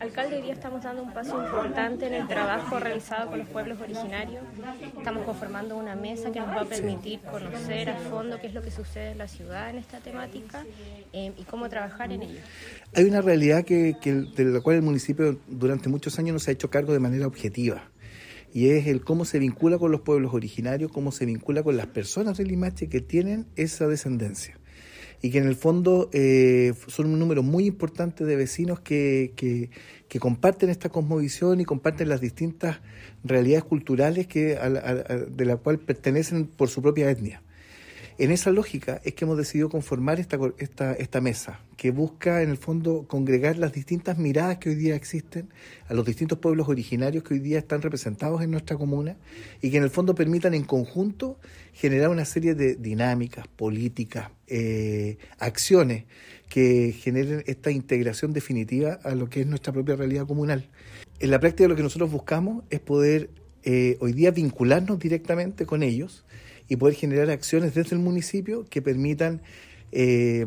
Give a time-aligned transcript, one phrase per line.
[0.00, 3.78] Alcalde, hoy día estamos dando un paso importante en el trabajo realizado con los pueblos
[3.82, 4.42] originarios.
[4.96, 8.62] Estamos conformando una mesa que nos va a permitir conocer a fondo qué es lo
[8.62, 10.64] que sucede en la ciudad en esta temática
[11.12, 12.40] eh, y cómo trabajar en ello.
[12.94, 16.54] Hay una realidad que, de la cual el municipio durante muchos años no se ha
[16.54, 17.90] hecho cargo de manera objetiva
[18.54, 21.88] y es el cómo se vincula con los pueblos originarios, cómo se vincula con las
[21.88, 24.59] personas del Limache que tienen esa descendencia
[25.22, 29.70] y que en el fondo eh, son un número muy importante de vecinos que, que,
[30.18, 32.80] comparten esta cosmovisión y comparten las distintas
[33.22, 34.58] realidades culturales que,
[35.30, 37.42] de la cual pertenecen por su propia etnia.
[38.20, 43.06] En esa lógica es que hemos decidido conformar esta, mesa, que busca en el fondo
[43.08, 45.48] congregar las distintas miradas que hoy día existen
[45.88, 49.16] a los distintos pueblos originarios que hoy día están representados en nuestra comuna
[49.62, 51.40] y que en el fondo permitan en conjunto
[51.72, 56.04] generar una serie de dinámicas, políticas, eh, acciones
[56.50, 60.68] que generen esta integración definitiva a lo que es nuestra propia realidad comunal.
[61.20, 63.30] En la práctica lo que nosotros buscamos es poder
[63.62, 66.26] eh, hoy día vincularnos directamente con ellos
[66.70, 69.42] y poder generar acciones desde el municipio que permitan
[69.92, 70.46] eh,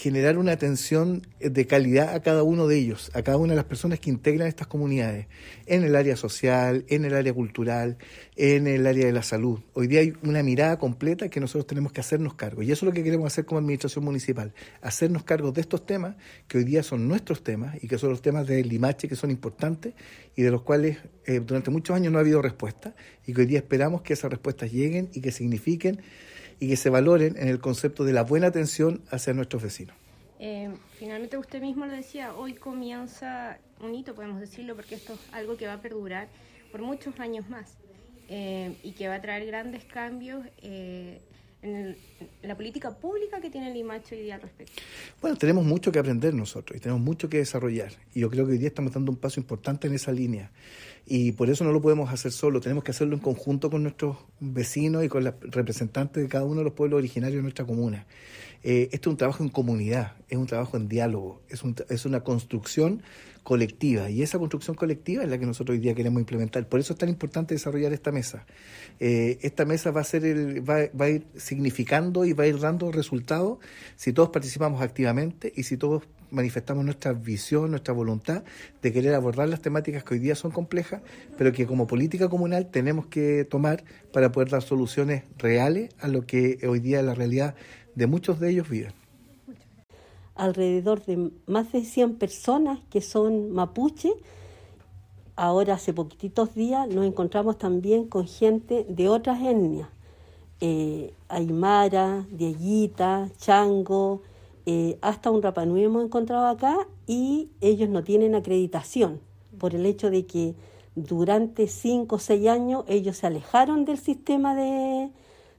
[0.00, 3.66] generar una atención de calidad a cada uno de ellos, a cada una de las
[3.66, 5.26] personas que integran estas comunidades,
[5.66, 7.98] en el área social, en el área cultural,
[8.34, 9.60] en el área de la salud.
[9.74, 12.62] Hoy día hay una mirada completa que nosotros tenemos que hacernos cargo.
[12.62, 16.16] Y eso es lo que queremos hacer como administración municipal, hacernos cargo de estos temas
[16.48, 19.30] que hoy día son nuestros temas y que son los temas del Limache que son
[19.30, 19.92] importantes
[20.34, 22.94] y de los cuales eh, durante muchos años no ha habido respuesta
[23.26, 26.00] y que hoy día esperamos que esas respuestas lleguen y que signifiquen
[26.60, 29.96] y que se valoren en el concepto de la buena atención hacia nuestros vecinos.
[30.38, 35.20] Eh, finalmente usted mismo lo decía, hoy comienza un hito, podemos decirlo, porque esto es
[35.32, 36.28] algo que va a perdurar
[36.70, 37.76] por muchos años más
[38.28, 41.20] eh, y que va a traer grandes cambios eh,
[41.62, 41.96] en,
[42.42, 44.82] la política pública que tiene Limache hoy día al respecto?
[45.20, 47.92] Bueno, tenemos mucho que aprender nosotros y tenemos mucho que desarrollar.
[48.14, 50.50] Y yo creo que hoy día estamos dando un paso importante en esa línea.
[51.06, 54.16] Y por eso no lo podemos hacer solo, tenemos que hacerlo en conjunto con nuestros
[54.38, 58.06] vecinos y con los representantes de cada uno de los pueblos originarios de nuestra comuna.
[58.62, 63.02] Eh, es un trabajo en comunidad, es un trabajo en diálogo, es, es una construcción
[63.50, 66.68] colectiva y esa construcción colectiva es la que nosotros hoy día queremos implementar.
[66.68, 68.46] Por eso es tan importante desarrollar esta mesa.
[69.00, 72.46] Eh, esta mesa va a, ser el, va, va, a ir significando y va a
[72.46, 73.58] ir dando resultados
[73.96, 78.44] si todos participamos activamente y si todos manifestamos nuestra visión, nuestra voluntad
[78.82, 81.02] de querer abordar las temáticas que hoy día son complejas,
[81.36, 86.24] pero que como política comunal tenemos que tomar para poder dar soluciones reales a lo
[86.24, 87.56] que hoy día es la realidad
[87.96, 88.99] de muchos de ellos viven
[90.40, 94.10] alrededor de más de 100 personas que son mapuche.
[95.36, 99.88] Ahora, hace poquititos días, nos encontramos también con gente de otras etnias,
[100.60, 104.22] eh, Aymara, Dieguita, Chango,
[104.64, 109.20] eh, hasta un Rapanui hemos encontrado acá y ellos no tienen acreditación
[109.58, 110.54] por el hecho de que
[110.94, 115.10] durante cinco o seis años ellos se alejaron del sistema de,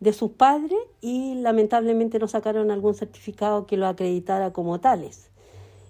[0.00, 5.30] de sus padres y lamentablemente no sacaron algún certificado que lo acreditara como tales.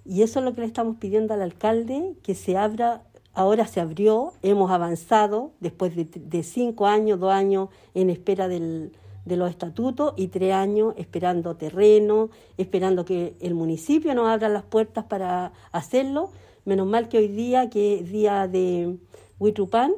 [0.05, 3.03] Y eso es lo que le estamos pidiendo al alcalde, que se abra,
[3.35, 8.93] ahora se abrió, hemos avanzado después de, cinco años, dos años en espera del,
[9.25, 14.63] de los estatutos y tres años esperando terreno, esperando que el municipio nos abra las
[14.63, 16.31] puertas para hacerlo.
[16.65, 18.97] Menos mal que hoy día, que es día de
[19.41, 19.93] Huitrupán,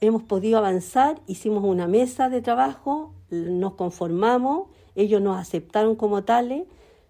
[0.00, 6.64] hemos podido avanzar, hicimos una mesa de trabajo, nos conformamos, ellos nos aceptaron como tales,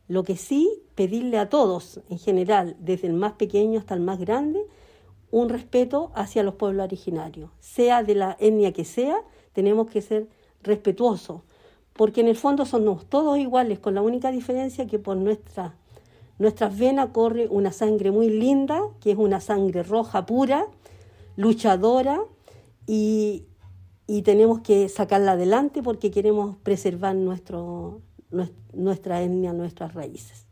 [0.08, 4.18] lo que sí, pedirle a todos en general, desde el más pequeño hasta el más
[4.18, 4.60] grande,
[5.30, 9.16] un respeto hacia los pueblos originarios, sea de la etnia que sea,
[9.52, 10.28] tenemos que ser
[10.62, 11.40] respetuosos,
[11.92, 15.74] porque en el fondo somos todos iguales, con la única diferencia que por nuestra,
[16.38, 20.66] nuestras venas corre una sangre muy linda, que es una sangre roja pura,
[21.36, 22.20] luchadora,
[22.86, 23.44] y,
[24.06, 28.00] y tenemos que sacarla adelante porque queremos preservar nuestro,
[28.72, 30.46] nuestra etnia, nuestras raíces.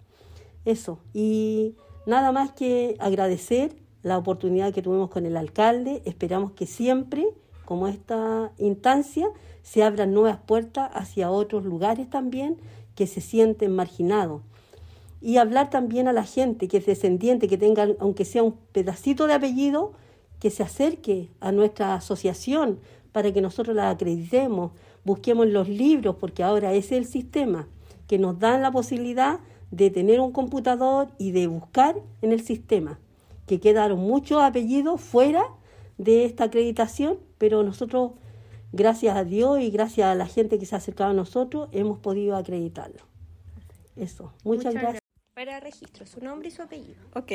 [0.65, 0.99] Eso.
[1.13, 1.75] Y
[2.07, 6.03] nada más que agradecer la oportunidad que tuvimos con el alcalde.
[6.05, 7.27] Esperamos que siempre,
[7.65, 9.29] como esta instancia,
[9.63, 12.57] se abran nuevas puertas hacia otros lugares también
[12.95, 14.43] que se sienten marginados.
[15.21, 19.27] Y hablar también a la gente que es descendiente, que tenga, aunque sea un pedacito
[19.27, 19.93] de apellido,
[20.43, 22.81] que se acerque a nuestra asociación,
[23.13, 24.73] para que nosotros la acreditemos,
[25.05, 27.69] busquemos los libros, porque ahora ese es el sistema,
[28.09, 29.39] que nos dan la posibilidad
[29.71, 32.99] de tener un computador y de buscar en el sistema,
[33.47, 35.45] que quedaron muchos apellidos fuera
[35.97, 38.11] de esta acreditación, pero nosotros,
[38.73, 42.01] gracias a Dios y gracias a la gente que se ha acercado a nosotros, hemos
[42.01, 43.05] podido acreditarlo.
[43.95, 45.03] Eso, muchas, gracias.
[45.35, 47.01] Para registro, su nombre y su apellido.
[47.15, 47.31] Ok.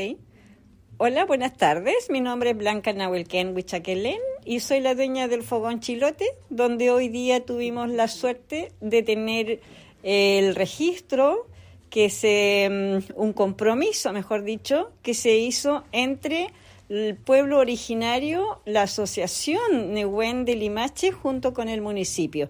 [1.00, 2.10] Hola, buenas tardes.
[2.10, 7.08] Mi nombre es Blanca Nahuelquén Huichaquelén y soy la dueña del Fogón Chilote, donde hoy
[7.08, 9.60] día tuvimos la suerte de tener
[10.02, 11.46] el registro
[11.92, 16.48] que se mm, un compromiso, mejor dicho, que se hizo entre
[16.90, 22.50] el pueblo originario, la asociación Nehuen de Limache junto con el municipio.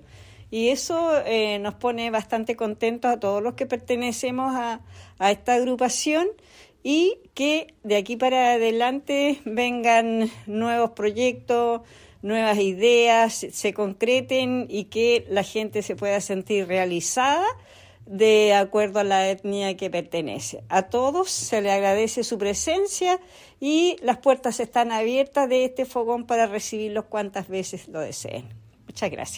[0.49, 4.79] Y eso eh, nos pone bastante contentos a todos los que pertenecemos a
[5.19, 6.27] esta agrupación
[6.83, 11.81] y que de aquí para adelante vengan nuevos proyectos,
[12.21, 17.45] nuevas ideas, se concreten y que la gente se pueda sentir realizada
[18.07, 20.63] de acuerdo a la etnia que pertenece.
[20.69, 23.19] A todos se le agradece su presencia
[23.59, 28.45] y las puertas están abiertas de este fogón para recibirlos cuantas veces lo deseen.
[28.85, 29.35] Muchas gracias.